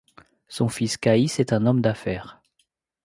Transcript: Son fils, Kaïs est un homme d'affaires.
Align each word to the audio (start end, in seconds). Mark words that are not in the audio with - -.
Son 0.47 0.67
fils, 0.67 0.97
Kaïs 0.97 1.39
est 1.39 1.53
un 1.53 1.67
homme 1.67 1.79
d'affaires. 1.81 2.41